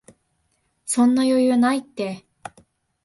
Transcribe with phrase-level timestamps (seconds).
[0.87, 2.25] そんな余裕ないって